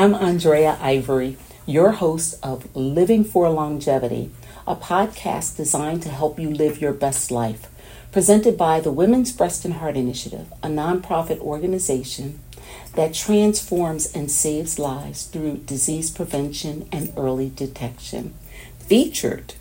[0.00, 4.30] I'm Andrea Ivory, your host of Living for Longevity,
[4.66, 7.68] a podcast designed to help you live your best life,
[8.10, 12.40] presented by the Women's Breast and Heart Initiative, a nonprofit organization
[12.94, 18.32] that transforms and saves lives through disease prevention and early detection.
[18.78, 19.52] Featured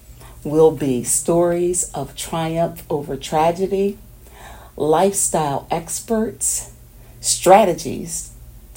[0.45, 3.97] will be stories of triumph over tragedy,
[4.77, 6.71] lifestyle experts,
[7.19, 8.28] strategies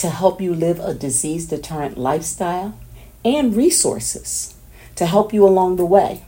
[0.03, 2.77] to help you live a disease deterrent lifestyle,
[3.25, 4.57] and resources
[4.97, 6.25] to help you along the way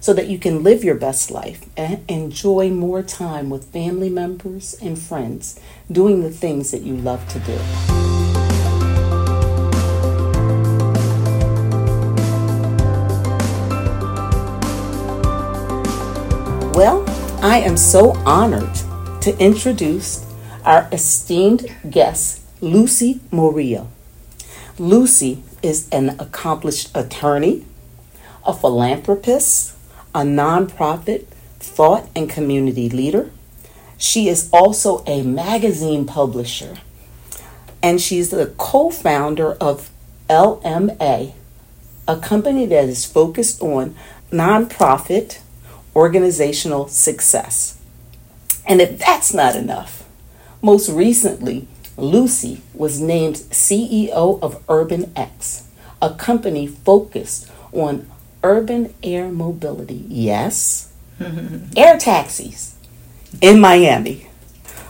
[0.00, 4.74] so that you can live your best life and enjoy more time with family members
[4.82, 5.60] and friends
[5.92, 7.56] doing the things that you love to do.
[16.74, 17.04] Well,
[17.40, 18.74] I am so honored
[19.20, 20.26] to introduce
[20.64, 23.88] our esteemed guest, Lucy Morillo.
[24.78, 27.64] Lucy is an accomplished attorney,
[28.46, 29.74] a philanthropist,
[30.14, 31.24] a nonprofit
[31.58, 33.32] thought and community leader.
[33.98, 36.76] She is also a magazine publisher,
[37.82, 39.90] and she's the co founder of
[40.30, 41.32] LMA,
[42.06, 43.96] a company that is focused on
[44.30, 45.40] nonprofit
[45.96, 47.76] organizational success.
[48.64, 50.08] And if that's not enough,
[50.62, 51.66] most recently,
[52.02, 55.68] Lucy was named CEO of Urban X,
[56.02, 58.10] a company focused on
[58.42, 60.04] urban air mobility.
[60.08, 60.92] Yes,
[61.76, 62.74] air taxis
[63.40, 64.26] in Miami.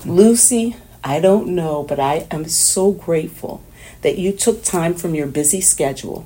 [0.06, 3.62] Lucy, I don't know, but I am so grateful
[4.00, 6.24] that you took time from your busy schedule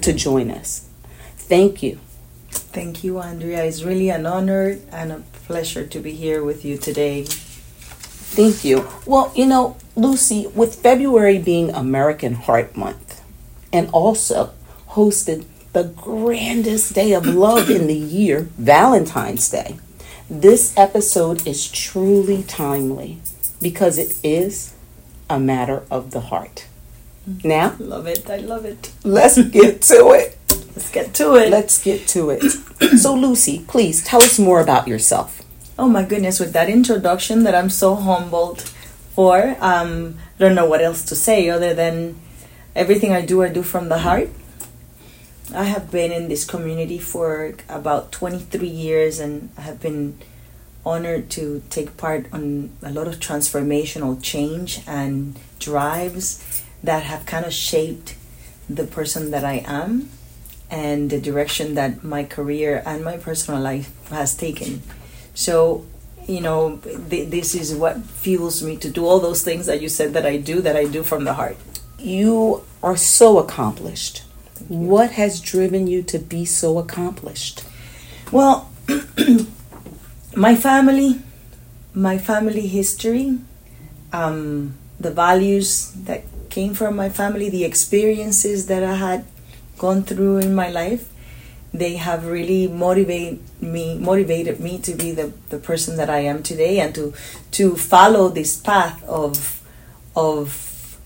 [0.00, 0.88] to join us.
[1.36, 2.00] Thank you.
[2.48, 3.62] Thank you, Andrea.
[3.64, 7.26] It's really an honor and a pleasure to be here with you today.
[8.34, 8.88] Thank you.
[9.06, 13.22] Well, you know, Lucy, with February being American Heart Month
[13.72, 14.52] and also
[14.90, 19.76] hosted the grandest day of love in the year, Valentine's Day,
[20.28, 23.18] this episode is truly timely
[23.60, 24.74] because it is
[25.30, 26.66] a matter of the heart.
[27.42, 28.28] Now, Love it.
[28.28, 28.90] I love it.
[29.04, 30.36] let's get to it.
[30.48, 31.50] Let's get to it.
[31.50, 32.42] Let's get to it.
[32.98, 35.40] So, Lucy, please tell us more about yourself.
[35.76, 40.66] Oh my goodness, with that introduction that I'm so humbled for, um, I don't know
[40.66, 42.20] what else to say other than
[42.76, 44.28] everything I do, I do from the heart.
[45.52, 50.16] I have been in this community for about 23 years and I have been
[50.86, 57.44] honored to take part on a lot of transformational change and drives that have kind
[57.44, 58.14] of shaped
[58.70, 60.10] the person that I am
[60.70, 64.82] and the direction that my career and my personal life has taken.
[65.34, 65.84] So,
[66.26, 66.78] you know,
[67.10, 70.24] th- this is what fuels me to do all those things that you said that
[70.24, 71.56] I do, that I do from the heart.
[71.98, 74.22] You are so accomplished.
[74.68, 77.64] What has driven you to be so accomplished?
[78.30, 78.70] Well,
[80.36, 81.20] my family,
[81.92, 83.38] my family history,
[84.12, 89.24] um, the values that came from my family, the experiences that I had
[89.76, 91.08] gone through in my life,
[91.74, 96.42] they have really motivated me motivated me to be the, the person that I am
[96.42, 97.12] today and to
[97.52, 99.60] to follow this path of
[100.14, 100.98] of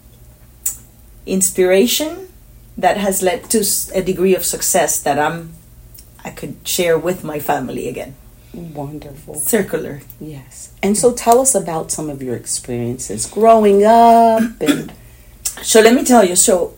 [1.26, 2.28] inspiration
[2.76, 3.64] that has led to
[3.94, 5.54] a degree of success that I'm
[6.24, 8.14] I could share with my family again.
[8.52, 9.34] Wonderful.
[9.36, 10.02] Circular.
[10.20, 10.72] Yes.
[10.82, 14.92] And so tell us about some of your experiences growing up and
[15.62, 16.36] So let me tell you.
[16.36, 16.74] So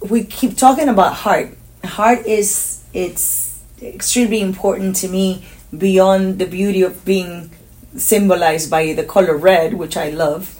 [0.00, 1.56] we keep talking about heart.
[1.84, 5.44] Heart is it's extremely important to me
[5.76, 7.50] beyond the beauty of being
[7.96, 10.58] symbolized by the color red, which I love,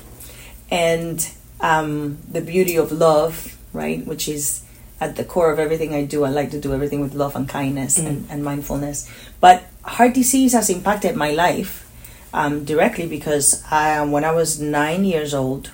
[0.71, 1.19] and
[1.60, 4.62] um, the beauty of love, right, which is
[5.00, 6.25] at the core of everything I do.
[6.25, 9.10] I like to do everything with love and kindness and, and mindfulness.
[9.41, 11.91] But heart disease has impacted my life
[12.32, 15.70] um, directly because I, when I was nine years old,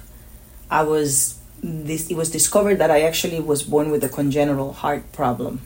[0.71, 2.11] I was this.
[2.11, 5.61] It was discovered that I actually was born with a congenital heart problem,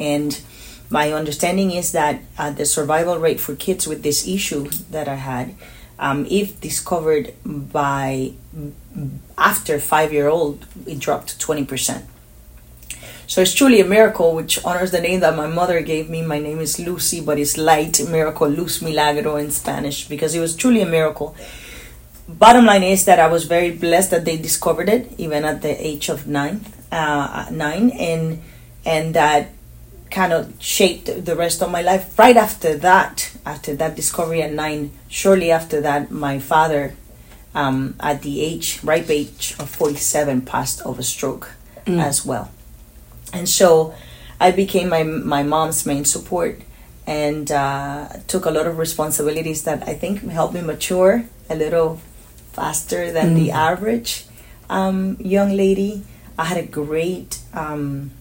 [0.00, 0.40] and
[0.88, 5.14] my understanding is that uh, the survival rate for kids with this issue that I
[5.14, 5.54] had,
[6.00, 8.32] um, if discovered by
[9.38, 12.06] after five year old, it dropped to twenty percent.
[13.28, 16.20] So it's truly a miracle, which honors the name that my mother gave me.
[16.26, 20.56] My name is Lucy, but it's light miracle, Luz Milagro in Spanish, because it was
[20.56, 21.36] truly a miracle.
[22.26, 25.70] Bottom line is that I was very blessed that they discovered it, even at the
[25.78, 28.42] age of nine, uh, nine, and
[28.84, 29.52] and that
[30.10, 32.18] kind of shaped the rest of my life.
[32.18, 36.94] Right after that, after that discovery at nine, shortly after that, my father,
[37.54, 41.52] um, at the age ripe age of forty seven, passed of a stroke
[41.86, 42.50] as well.
[43.32, 43.94] And so
[44.38, 46.60] I became my, my mom's main support
[47.06, 52.00] and uh, took a lot of responsibilities that I think helped me mature a little
[52.52, 54.26] faster than the average
[54.68, 56.04] um, young lady.
[56.38, 58.12] I had a great um,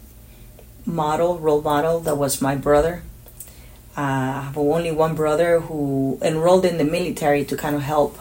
[0.90, 3.04] model, role model, that was my brother.
[3.98, 8.18] Uh, I have only one brother who enrolled in the military to kind of help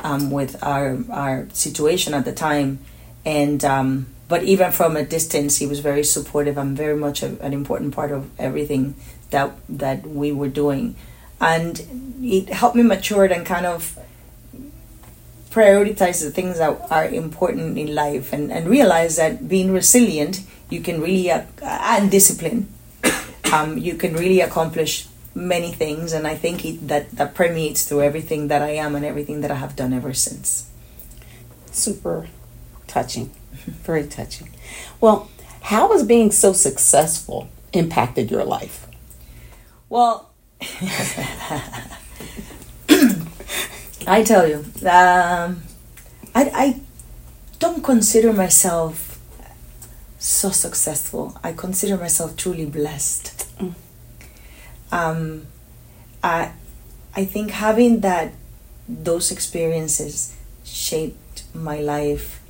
[0.00, 2.78] um, with our our situation at the time,
[3.24, 6.56] and um, but even from a distance, he was very supportive.
[6.56, 8.94] I'm very much a, an important part of everything
[9.30, 10.96] that that we were doing,
[11.40, 13.98] and it helped me mature and kind of
[15.50, 20.80] prioritize the things that are important in life and, and realize that being resilient you
[20.80, 22.72] can really uh, and discipline
[23.52, 28.02] um, you can really accomplish many things and i think it, that that permeates through
[28.02, 30.70] everything that i am and everything that i have done ever since
[31.72, 32.26] Super
[32.88, 33.30] touching.
[33.84, 34.50] Very touching.
[35.00, 35.30] Well,
[35.62, 38.86] how has being so successful impacted your life?
[39.88, 40.30] well
[44.06, 45.62] i tell you um,
[46.32, 46.80] I, I
[47.58, 49.09] don't consider myself
[50.20, 51.36] so successful.
[51.42, 53.48] I consider myself truly blessed.
[54.92, 55.46] Um,
[56.22, 56.52] I,
[57.14, 58.32] I think having that
[58.88, 62.40] those experiences shaped my life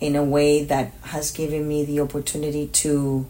[0.00, 3.26] in a way that has given me the opportunity to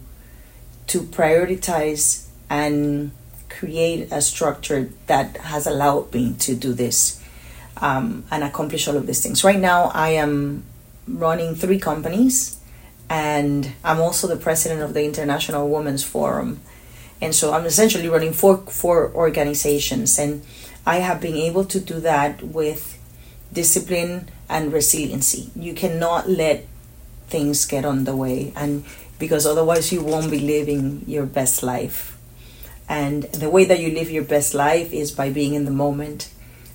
[0.87, 3.11] to prioritize and
[3.49, 7.21] create a structure that has allowed me to do this
[7.77, 9.43] um, and accomplish all of these things.
[9.43, 10.63] Right now, I am
[11.07, 12.59] running three companies,
[13.11, 16.61] and I'm also the president of the International Women's Forum
[17.21, 20.43] and so I'm essentially running four four organizations, and
[20.85, 22.97] I have been able to do that with
[23.53, 25.51] discipline and resiliency.
[25.55, 26.65] You cannot let
[27.27, 28.83] things get on the way, and
[29.19, 32.17] because otherwise you won't be living your best life.
[32.89, 36.30] And the way that you live your best life is by being in the moment.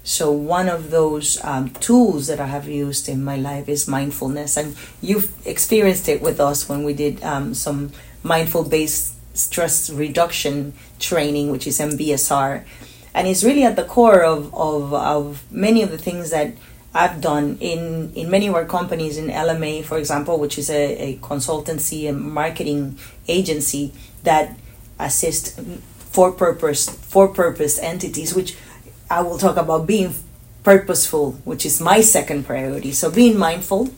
[0.06, 4.56] So one of those um, tools that I have used in my life is mindfulness,
[4.56, 7.90] and you've experienced it with us when we did um, some
[8.22, 12.62] mindful based stress reduction training, which is MBSR.
[13.14, 16.54] And it's really at the core of, of, of many of the things that
[16.94, 20.96] I've done in, in many of our companies in LMA, for example, which is a,
[20.98, 23.92] a consultancy and marketing agency
[24.22, 24.56] that
[25.00, 25.58] assist
[25.98, 28.56] for purpose for purpose entities, which
[29.10, 30.14] I will talk about being
[30.62, 32.92] purposeful, which is my second priority.
[32.92, 33.90] So being mindful,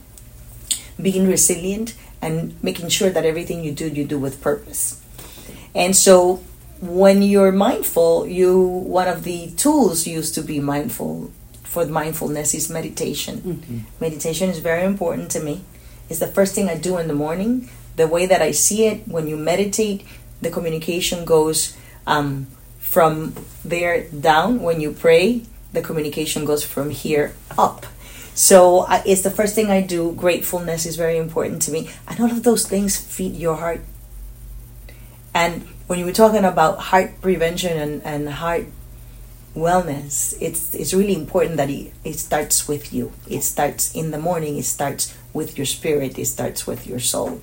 [1.01, 5.01] being resilient, and making sure that everything you do, you do with purpose.
[5.75, 6.43] And so
[6.81, 11.31] when you're mindful, you one of the tools used to be mindful
[11.65, 13.85] for mindfulness is meditation.
[14.01, 15.63] Meditation is very important to me.
[16.09, 17.69] It's the first thing I do in the morning.
[17.97, 20.05] The way that I see it, when you meditate,
[20.41, 21.77] the communication goes
[22.07, 22.47] um,
[22.89, 24.63] from there down.
[24.63, 25.43] When you pray,
[25.73, 27.87] the communication goes from here up.
[28.35, 30.13] So I, it's the first thing I do.
[30.13, 33.81] Gratefulness is very important to me, and all of those things feed your heart.
[35.35, 38.67] And when you were talking about heart prevention and, and heart
[39.55, 43.13] wellness, it's it's really important that it, it starts with you.
[43.29, 44.57] It starts in the morning.
[44.57, 46.19] It starts with your spirit.
[46.19, 47.43] It starts with your soul.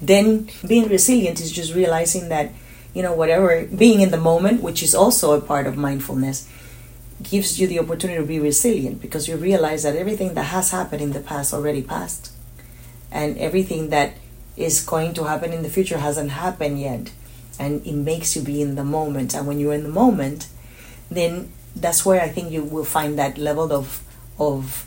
[0.00, 2.52] Then being resilient is just realizing that
[2.94, 6.48] you know whatever being in the moment, which is also a part of mindfulness,
[7.22, 11.02] gives you the opportunity to be resilient because you realize that everything that has happened
[11.02, 12.32] in the past already passed,
[13.10, 14.14] and everything that
[14.56, 17.10] is going to happen in the future hasn't happened yet.
[17.58, 19.34] And it makes you be in the moment.
[19.34, 20.48] And when you're in the moment
[21.10, 24.02] then that's where i think you will find that level of
[24.38, 24.86] of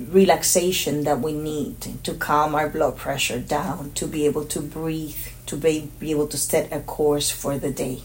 [0.00, 5.16] relaxation that we need to calm our blood pressure down to be able to breathe
[5.46, 8.02] to be, be able to set a course for the day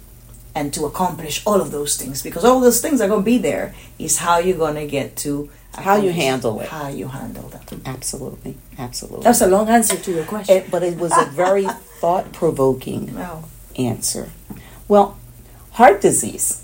[0.53, 3.37] and to accomplish all of those things because all those things are going to be
[3.37, 6.67] there is how you're going to get to How you handle it.
[6.69, 8.57] how you handle them Absolutely.
[8.77, 9.23] Absolutely.
[9.23, 11.65] that's a long answer to your question It- but it was a very
[12.01, 13.45] thought provoking wow
[13.77, 14.29] answer.
[14.87, 15.17] Well,
[15.73, 16.63] heart disease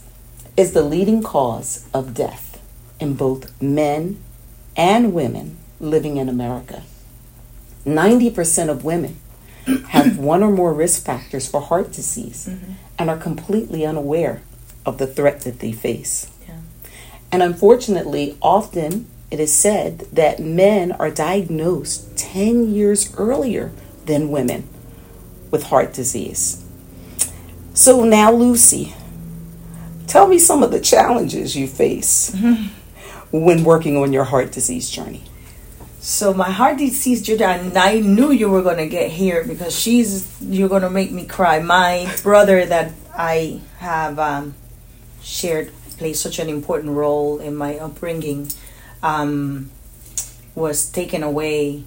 [0.58, 2.62] is the leading cause of death
[3.00, 4.18] in both men
[4.76, 6.84] and women living in America.
[7.86, 9.20] 90% of women
[9.90, 12.74] have one or more risk factors for heart disease mm-hmm.
[12.98, 14.42] and are completely unaware
[14.86, 16.30] of the threat that they face.
[16.48, 16.60] Yeah.
[17.32, 23.72] And unfortunately, often it is said that men are diagnosed 10 years earlier
[24.06, 24.68] than women
[25.52, 26.64] with heart disease.
[27.74, 28.94] So now, Lucy,
[30.08, 32.36] tell me some of the challenges you face
[33.44, 35.24] when working on your heart disease journey.
[36.00, 40.70] So my heart disease, journey, I knew you were gonna get here because she's you're
[40.70, 41.60] gonna make me cry.
[41.60, 44.54] My brother that I have um,
[45.24, 48.50] shared played such an important role in my upbringing
[49.02, 49.72] um,
[50.54, 51.84] was taken away.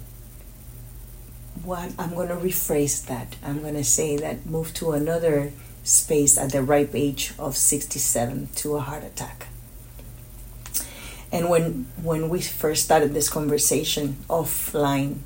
[1.63, 3.35] What I'm gonna rephrase that.
[3.43, 5.51] I'm gonna say that moved to another
[5.83, 9.47] space at the ripe age of 67 to a heart attack.
[11.31, 15.19] And when when we first started this conversation offline,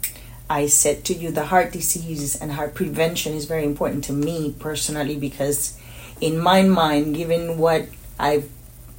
[0.50, 4.53] I said to you the heart disease and heart prevention is very important to me
[4.60, 5.79] personally because
[6.19, 7.88] in my mind, given what
[8.19, 8.50] I've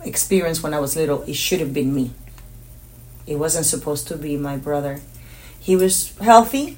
[0.02, 2.12] experienced when I was little, it should have been me.
[3.26, 5.00] It wasn't supposed to be my brother.
[5.58, 6.76] He was healthy,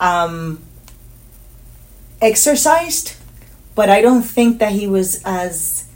[0.00, 0.62] um,
[2.20, 3.14] exercised,
[3.74, 5.88] but I don't think that he was as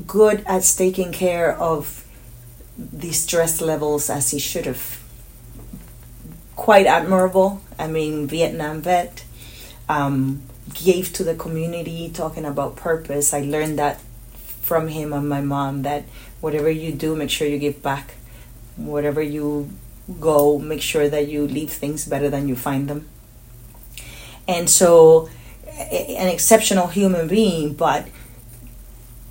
[0.00, 2.04] good at taking care of
[2.76, 5.00] the stress levels as he should have.
[6.56, 7.62] Quite admirable.
[7.78, 9.24] I mean, Vietnam vet,
[9.88, 13.34] um, gave to the community, talking about purpose.
[13.34, 14.00] I learned that
[14.62, 16.04] from him and my mom that
[16.40, 18.14] whatever you do, make sure you give back.
[18.76, 19.70] Whatever you
[20.20, 23.08] go, make sure that you leave things better than you find them.
[24.46, 25.28] And so,
[25.66, 28.08] an exceptional human being, but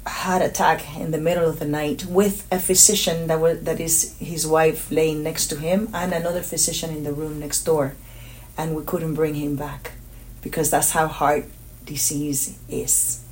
[0.05, 4.15] heart attack in the middle of the night with a physician that was that is
[4.19, 7.95] his wife laying next to him and another physician in the room next door.
[8.57, 9.93] And we couldn't bring him back
[10.41, 11.45] because that's how heart
[11.85, 13.23] disease is.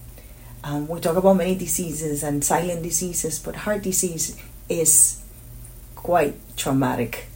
[0.63, 4.37] Um, we talk about many diseases and silent diseases but heart disease
[4.69, 5.21] is
[5.95, 7.27] quite traumatic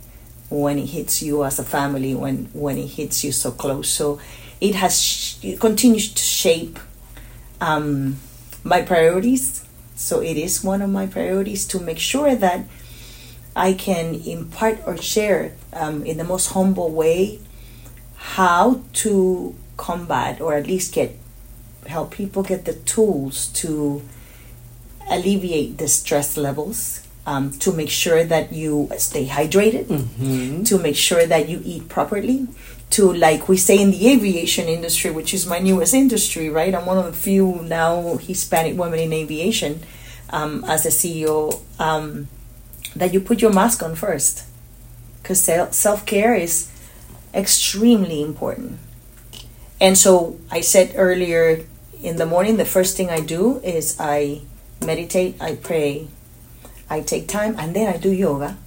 [0.49, 3.89] when it hits you as a family when when it hits you so close.
[3.89, 4.19] So
[4.61, 6.79] it has sh- it continues to shape
[7.59, 8.17] um,
[8.65, 9.63] my priorities.
[9.95, 12.65] So it is one of my priorities to make sure that
[13.55, 17.39] I can impart or share um, in the most humble way
[18.35, 21.15] how to combat or at least get
[21.87, 24.01] help people get the tools to
[25.09, 30.63] alleviate the stress levels um, to make sure that you stay hydrated Mm-hmm.
[30.63, 32.47] to make sure that you eat properly
[32.91, 36.73] to like we say in the aviation industry which is my newest industry right?
[36.73, 39.81] I'm one of the few now hispanic women in aviation
[40.29, 42.27] um, as a ceo um,
[42.95, 44.45] that you put your mask on first.
[45.21, 45.43] Because
[45.75, 46.71] self-care is
[47.33, 48.79] extremely important.
[49.81, 51.65] And so i said earlier
[52.01, 54.41] in the morning the first thing i do is i
[54.85, 56.07] meditate i pray
[56.89, 58.57] i take time and then i do yoga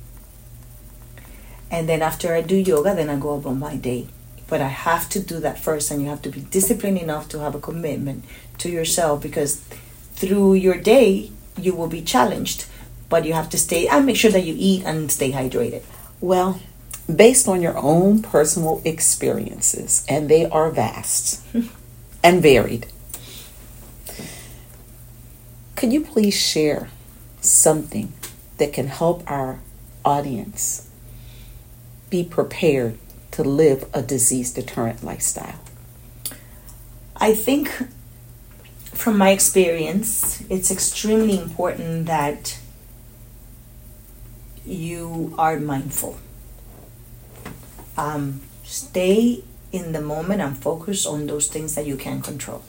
[1.71, 4.09] and then after I do yoga, then I go about my day.
[4.49, 7.41] But I have to do that first, and you have to be disciplined enough to
[7.41, 8.25] have a commitment
[8.59, 9.61] to yourself because
[10.15, 12.67] through your day you will be challenged,
[13.09, 15.83] but you have to stay and make sure that you eat and stay hydrated.
[16.21, 16.61] Well,
[17.15, 21.45] based on your own personal experiences, and they are vast
[22.25, 22.87] and varied,
[25.77, 26.89] could you please share
[27.41, 28.13] something
[28.57, 29.61] that can help our
[30.05, 30.88] audience
[32.11, 32.99] be prepared
[33.33, 35.61] to live a disease deterrent lifestyle?
[37.17, 37.71] I think
[38.99, 42.59] from my experience, it's extremely important that
[44.65, 46.19] you are mindful.
[47.97, 52.63] Um, stay in the moment and focus on those things that you can control.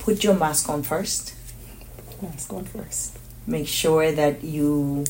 [0.00, 1.34] Put your mask on first.
[2.22, 3.18] Mask on first.
[3.46, 5.04] Make sure that you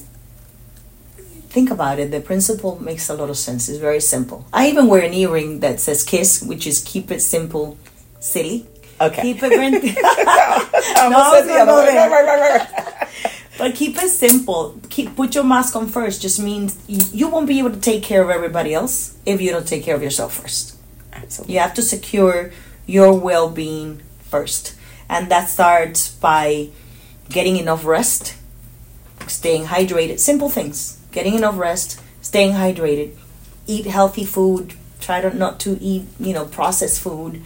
[1.48, 2.10] think about it.
[2.10, 3.68] The principle makes a lot of sense.
[3.68, 4.46] It's very simple.
[4.52, 7.78] I even wear an earring that says KISS, which is keep it simple,
[8.20, 8.66] silly.
[9.00, 9.22] Okay.
[9.22, 9.50] Keep it.
[9.56, 9.84] Rent-
[10.98, 13.08] No, almost said the no, no, Right, right, right.
[13.58, 14.80] But keep it simple.
[14.88, 16.22] Keep put your mask on first.
[16.22, 19.50] Just means you, you won't be able to take care of everybody else if you
[19.50, 20.76] don't take care of yourself first.
[21.12, 21.54] Absolutely.
[21.54, 22.52] You have to secure
[22.86, 24.76] your well-being first,
[25.08, 26.68] and that starts by
[27.30, 28.36] getting enough rest,
[29.26, 30.20] staying hydrated.
[30.20, 33.14] Simple things: getting enough rest, staying hydrated,
[33.66, 34.74] eat healthy food.
[35.00, 37.42] Try to not to eat you know processed food,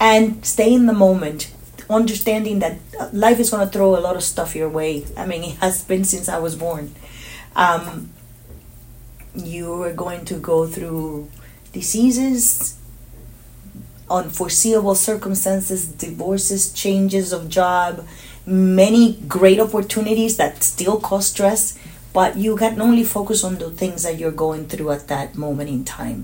[0.00, 1.52] and stay in the moment.
[1.88, 5.06] Understanding that uh, life is going to throw a lot of stuff your way.
[5.16, 6.92] I mean, it has been since I was born.
[7.54, 8.10] Um,
[9.34, 11.30] you are going to go through
[11.72, 12.76] diseases,
[14.10, 18.06] unforeseeable circumstances, divorces, changes of job,
[18.46, 21.78] many great opportunities that still cause stress,
[22.16, 25.68] but you can only focus on the things that you're going through at that moment
[25.76, 26.20] in time.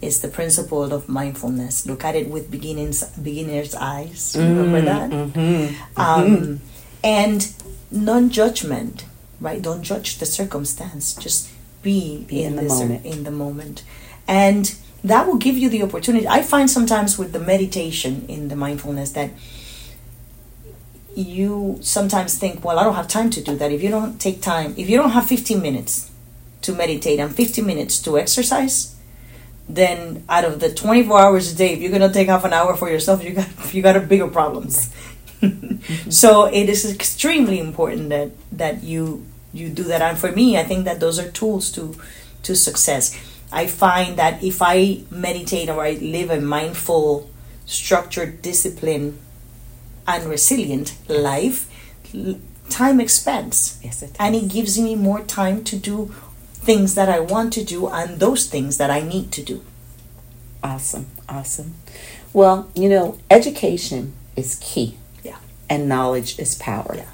[0.00, 1.86] It's the principle of mindfulness.
[1.90, 4.36] Look at it with beginnings, beginner's eyes.
[4.38, 5.10] Remember that?
[5.10, 6.00] Mm-hmm.
[6.00, 6.60] um,
[7.02, 7.40] and
[8.08, 9.04] non-judgment
[9.40, 11.50] right don't judge the circumstance just
[11.82, 13.04] be, Be in the this- moment.
[13.04, 13.82] in the moment,
[14.26, 16.26] and that will give you the opportunity.
[16.28, 19.30] I find sometimes with the meditation in the mindfulness that
[21.16, 23.72] you sometimes think, well, I don't have time to do that.
[23.72, 26.10] If you don't take time, if you don't have 15 minutes
[26.62, 28.94] to meditate and 15 minutes to exercise,
[29.68, 32.76] then out of the 24 hours a day, if you're gonna take half an hour
[32.76, 34.94] for yourself, you got you got a bigger problems.
[35.44, 36.08] Mm-hmm.
[36.10, 40.00] so it is extremely important that that you you do that.
[40.00, 41.94] And for me, I think that those are tools to
[42.44, 43.12] to success.
[43.52, 47.28] I find that if I meditate or I live a mindful,
[47.66, 49.18] structured, disciplined,
[50.06, 51.70] and resilient life,
[52.70, 56.14] time expands Yes, it and it gives me more time to do
[56.52, 59.62] things that I want to do and those things that I need to do.
[60.62, 61.74] Awesome, awesome.
[62.32, 64.96] Well, you know, education is key.
[65.22, 65.36] Yeah.
[65.68, 66.94] And knowledge is power.
[66.96, 67.04] Yeah,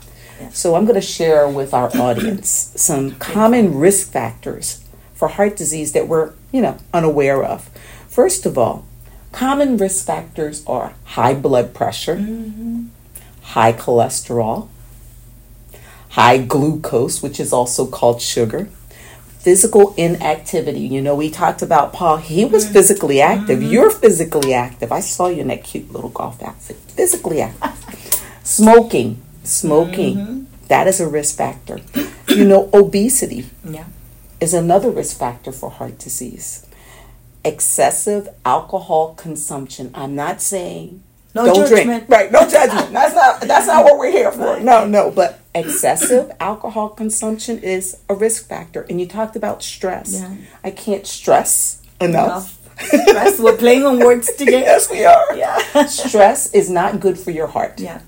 [0.40, 0.50] yeah.
[0.50, 5.92] So I'm going to share with our audience some common risk factors for heart disease
[5.92, 7.68] that we're, you know, unaware of.
[8.08, 8.86] First of all,
[9.32, 12.86] common risk factors are high blood pressure, Mm-hmm.
[13.42, 14.68] high cholesterol,
[16.10, 18.68] high glucose, which is also called sugar,
[19.38, 20.80] physical inactivity.
[20.80, 22.72] You know, we talked about Paul, he was Mm-hmm.
[22.74, 23.62] physically active.
[23.62, 24.92] You're physically active.
[24.92, 26.76] I saw you in that cute little golf outfit.
[26.76, 27.72] Physically active.
[28.44, 30.44] Smoking, smoking, Mm-hmm.
[30.68, 31.80] that is a risk factor.
[32.28, 33.84] You know, obesity Yeah.
[34.40, 36.66] is another risk factor for heart disease.
[37.44, 39.90] Excessive alcohol consumption.
[39.94, 41.02] I'm not saying
[41.34, 41.86] No don't judgment.
[41.86, 42.08] drink.
[42.08, 42.92] Right, no judgment.
[42.98, 44.60] That's not that's not what we're here for.
[44.60, 48.82] No, no, but excessive alcohol consumption is a risk factor.
[48.90, 50.20] And you talked about stress.
[50.20, 50.34] Yeah.
[50.62, 52.58] I can't stress enough.
[52.78, 53.38] Stress.
[53.40, 54.60] We're playing on words today.
[54.60, 55.34] yes, we are.
[55.36, 55.86] Yeah.
[55.86, 57.80] Stress is not good for your heart.
[57.80, 58.00] Yeah.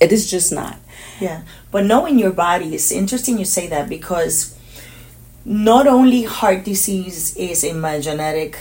[0.00, 0.78] It is just not.
[1.20, 1.42] Yeah.
[1.70, 4.56] But knowing your body is interesting you say that because
[5.44, 8.58] not only heart disease is in my genetic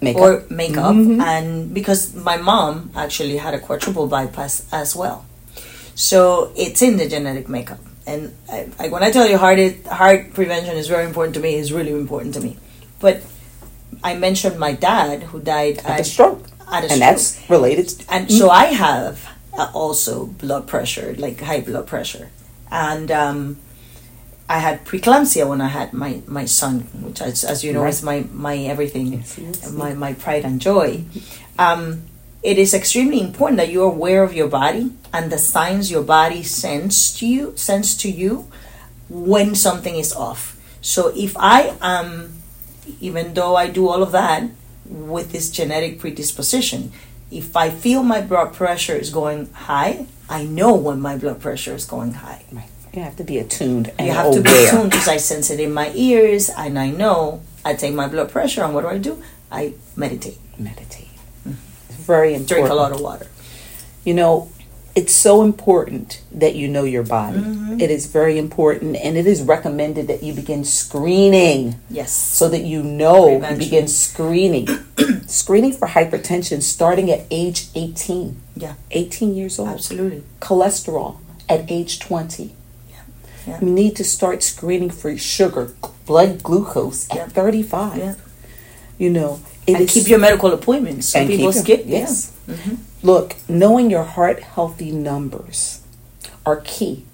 [0.00, 0.22] Makeup.
[0.22, 1.20] or makeup Mhm.
[1.22, 5.24] and because my mom actually had a quadruple bypass as well
[5.94, 9.74] so it's in the genetic makeup and I, I, when i tell you heart is,
[9.86, 12.56] heart prevention is very important to me it's really important to me
[13.00, 13.22] but
[14.02, 16.44] i mentioned my dad who died At the stroke.
[16.70, 17.00] at a and stroke.
[17.00, 19.24] that's related to and so I have
[19.56, 22.30] uh, also blood pressure, like high blood pressure,
[22.72, 23.56] and um,
[24.48, 28.02] I had preeclampsia when I had my, my son, which as, as you know is
[28.02, 31.04] my my everything, Yes, yes, my my pride and joy.
[31.58, 32.02] Um,
[32.42, 36.42] it is extremely important that you're aware of your body and the signs your body
[36.42, 38.46] sends to you sends to you
[39.08, 40.60] when something is off.
[40.82, 42.42] So if I am,
[43.00, 44.50] even though I do all of that
[44.84, 46.92] with this genetic predisposition,
[47.30, 51.74] if I feel my blood pressure is going high, I know when my blood pressure
[51.74, 52.44] is going high.
[52.52, 52.68] Right.
[52.94, 55.58] You have to be attuned and You have to be attuned because I sense it
[55.60, 58.98] in my ears and I know I take my blood pressure and what do I
[58.98, 59.22] do?
[59.50, 61.08] I meditate, Meditate.
[61.44, 62.48] It's very important.
[62.48, 63.26] drink a lot of water.
[64.04, 64.50] You know,
[64.94, 67.38] it's so important that you know your body.
[67.38, 67.80] Mm-hmm.
[67.80, 72.12] It is very important, and it is recommended that you begin screening Yes.
[72.12, 74.68] so that you know you begin screening.
[75.26, 78.40] screening for hypertension starting at age 18.
[78.54, 78.74] Yeah.
[78.92, 79.68] 18 years old.
[79.70, 80.22] Absolutely.
[80.40, 82.54] Cholesterol at age 20.
[83.46, 83.58] Yeah.
[83.60, 85.72] You need to start screening for sugar,
[86.06, 87.26] blood glucose at Yeah.
[87.28, 87.98] 35.
[87.98, 88.14] Yeah.
[88.98, 91.84] You know, it and is- keep your medical appointments so and people keep skip.
[91.86, 92.30] yes.
[92.48, 92.76] Mhm.
[93.02, 95.80] Look, knowing your heart healthy numbers
[96.46, 97.04] are key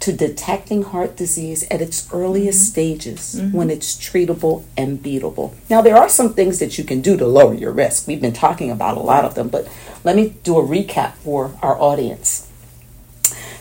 [0.00, 2.70] to detecting heart disease at its earliest Mm-hmm.
[2.70, 5.52] stages when it's treatable and beatable.
[5.68, 8.06] Now, there are some things that you can do to lower your risk.
[8.06, 9.66] We've been talking about a lot of them, but
[10.04, 12.45] let me do a recap for our audience.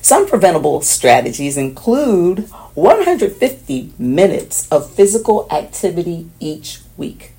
[0.06, 7.32] Some preventable strategies include 150 minutes of physical activity each week.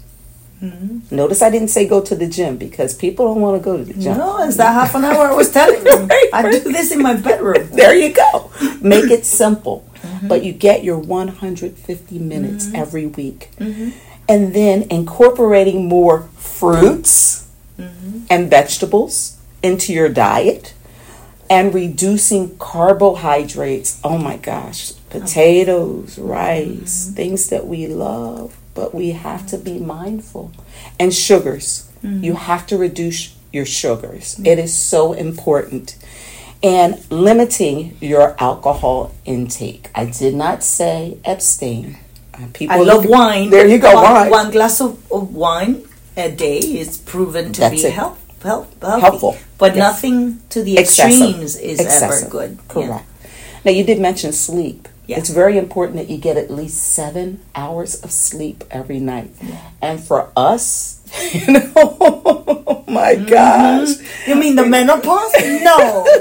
[0.61, 1.15] Mm-hmm.
[1.15, 3.85] Notice I didn't say go to the gym because people don't want to go to
[3.85, 4.19] the gym.
[4.19, 5.97] No, it's that half an hour I was telling you.
[6.09, 7.69] Right, I do this in my bedroom.
[7.73, 8.51] There you go.
[8.81, 9.89] Make it simple.
[10.03, 10.27] Mm-hmm.
[10.27, 12.75] But you get your 150 minutes mm-hmm.
[12.75, 13.49] every week.
[14.29, 17.49] And then incorporating more fruits
[18.29, 20.75] and vegetables into your diet
[21.49, 24.01] and reducing carbohydrates.
[24.03, 27.15] Oh my gosh, potatoes, rice, mm-hmm.
[27.15, 30.53] things that we love, but we have to be mindful.
[30.99, 31.91] And sugars.
[32.03, 32.35] You mm-hmm.
[32.35, 34.35] have to reduce your sugars.
[34.35, 34.47] Mm-hmm.
[34.47, 35.97] It is so important.
[36.63, 39.91] And limiting your alcohol intake.
[39.95, 41.99] I did not say abstain.
[42.33, 43.51] Uh, People I love look- wine.
[43.51, 44.31] There you go, One, wine.
[44.31, 45.85] one glass of, of wine
[46.17, 47.93] a day is proven to That's be it.
[47.93, 49.01] health, health, healthy.
[49.01, 49.37] Helpful.
[49.59, 49.79] But Yes.
[49.79, 51.23] nothing to the Excessive.
[51.31, 52.23] extremes is Excessive.
[52.25, 52.59] ever good.
[52.69, 53.05] Correct.
[53.65, 54.89] Now you did mention sleep.
[55.07, 55.19] Yeah.
[55.19, 59.31] It's very important that you get at least seven hours of sleep every night.
[59.81, 60.99] And for us,
[61.33, 63.27] you know, oh my Mm-hmm.
[63.31, 63.91] gosh.
[64.27, 65.33] You mean the menopause?
[65.63, 66.07] No.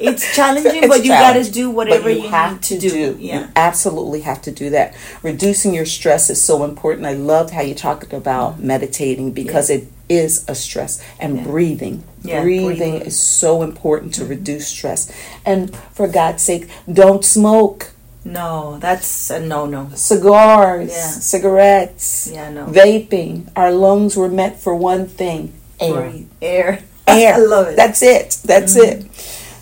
[0.00, 2.88] it's challenging, It's but you got to do whatever but you, have to do.
[2.88, 3.46] You Yeah.
[3.56, 4.94] absolutely have to do that.
[5.22, 7.06] Reducing your stress is so important.
[7.06, 11.44] I loved how you talked about meditating because it is a stress and Yeah.
[11.44, 12.02] breathing.
[12.22, 12.66] Yeah, breathing.
[12.66, 12.94] breathing.
[12.94, 13.06] Mm-hmm.
[13.08, 15.10] is so important to reduce stress.
[15.46, 17.92] And for God's sake, don't smoke
[18.24, 19.88] No, that's a no no.
[19.94, 21.08] cigars, Yeah.
[21.10, 22.66] cigarettes, Yeah, no.
[22.66, 23.48] vaping.
[23.56, 25.94] Our lungs were meant for one thing air.
[26.10, 26.26] Breathe.
[26.42, 26.78] Air.
[27.06, 27.34] Air.
[27.34, 27.76] I love it.
[27.76, 28.38] That's it.
[28.44, 29.00] That's Mm-hmm.
[29.06, 29.06] it.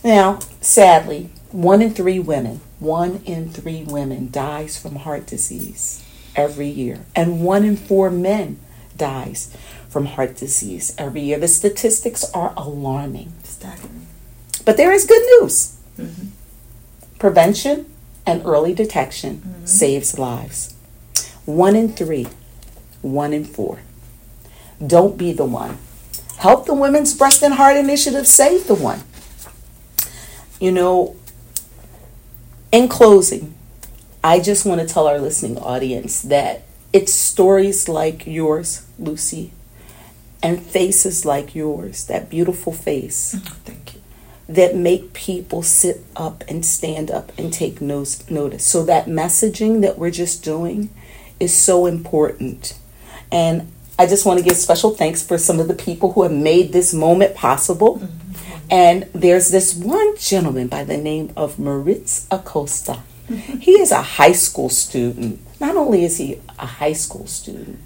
[0.05, 6.05] Now, sadly, one in three women, one in three women dies from heart disease
[6.37, 8.59] every year, and one in four men
[8.97, 9.55] dies
[9.89, 11.39] from heart disease every year.
[11.39, 13.33] The statistics are alarming.
[13.43, 14.07] Staggering.
[14.65, 15.77] But there is good news.
[15.99, 16.29] Mm-hmm.
[17.19, 17.93] Prevention
[18.27, 19.67] and early detection Mm-hmm.
[19.67, 20.75] saves lives.
[21.47, 22.27] One in three,
[23.03, 23.81] one in four.
[24.87, 25.79] Don't be the one.
[26.39, 29.01] Help the Women's Breast and Heart Initiative save the one.
[30.61, 31.17] You know,
[32.73, 33.55] in closing,
[34.23, 39.53] I just want to tell our listening audience that it's stories like yours, Lucy,
[40.43, 43.55] and faces like yours, that beautiful face mm-hmm.
[43.65, 44.01] Thank you.
[44.49, 48.65] that make people sit up and stand up and take nos- notice.
[48.65, 50.91] So that messaging that we're just doing
[51.41, 52.79] is so important.
[53.31, 56.33] And I just want to give special thanks for some of the people who have
[56.33, 57.99] made this moment possible.
[57.99, 58.28] Mm-hmm.
[58.71, 63.01] And there's this one gentleman by the name of Moritz Acosta.
[63.29, 63.59] Mm-hmm.
[63.59, 65.41] He is a high school student.
[65.61, 67.79] Not only is he a high school student,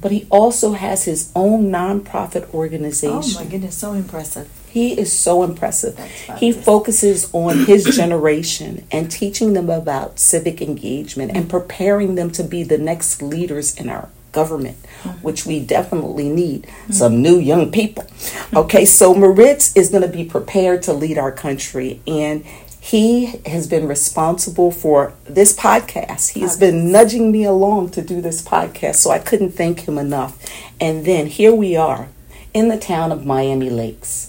[0.00, 3.36] but he also has his own nonprofit organization.
[3.36, 4.48] Oh my goodness, so impressive.
[4.68, 5.98] He is so impressive.
[6.38, 12.44] He focuses on his generation and teaching them about civic engagement and preparing them to
[12.44, 15.18] be the next leaders in our government, mm-hmm.
[15.18, 16.92] which we definitely need mm-hmm.
[16.92, 18.04] some new young people.
[18.04, 18.56] Mm-hmm.
[18.58, 22.44] Okay, so Moritz is going to be prepared to lead our country and
[22.80, 26.30] he has been responsible for this podcast.
[26.30, 30.42] He's been nudging me along to do this podcast, so I couldn't thank him enough.
[30.80, 32.08] And then here we are
[32.54, 34.28] in the town of Miami Lakes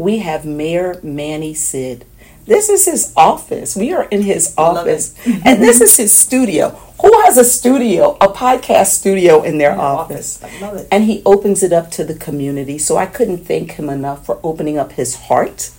[0.00, 2.06] we have Mayor Manny Cid.
[2.50, 3.76] This is his office.
[3.76, 5.14] We are in his office.
[5.24, 6.70] and this is his studio.
[7.00, 10.42] Who has a studio, a podcast studio in their office?
[10.42, 10.88] I love it.
[10.90, 12.76] And he opens it up to the community.
[12.76, 15.70] So I couldn't thank him enough for opening up his heart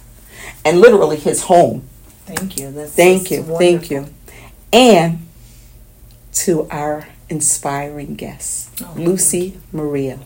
[0.64, 1.90] and literally his home.
[2.26, 2.72] Thank you.
[2.72, 3.38] That's Thank that's you.
[3.42, 3.58] wonderful.
[3.60, 4.08] Thank you.
[4.72, 5.28] And
[6.36, 10.20] to our inspiring guest, Oh, Lucy Maria.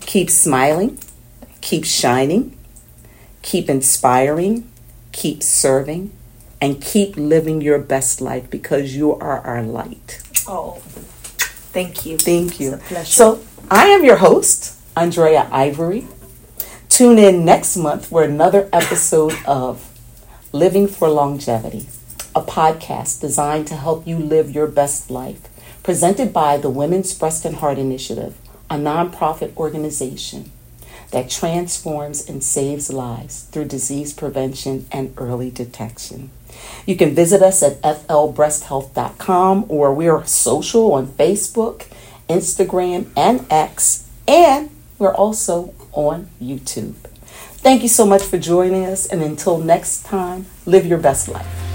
[0.00, 0.98] Keep smiling,
[1.62, 2.58] keep shining,
[3.40, 4.69] keep inspiring,
[5.12, 6.12] keep serving,
[6.60, 10.20] and keep living your best life because you are our light.
[10.46, 10.78] Oh,
[11.72, 12.18] thank you.
[12.18, 12.74] Thank you.
[12.74, 13.10] It's a pleasure.
[13.10, 16.06] So, I am your host, Andrea Ivory.
[16.88, 19.86] Tune in next month for another episode of
[20.52, 21.86] Living for Longevity,
[22.34, 25.40] a podcast designed to help you live your best life,
[25.82, 28.36] presented by the Women's Breast and Heart Initiative,
[28.68, 30.50] a nonprofit organization
[31.10, 36.30] that transforms and saves lives through disease prevention and early detection.
[36.86, 41.86] You can visit us at flbreasthealth.com or we're social on Facebook,
[42.28, 46.94] Instagram, and X, and we're also on YouTube.
[47.62, 51.69] Thank you so much for joining us, and until next time, live your best life.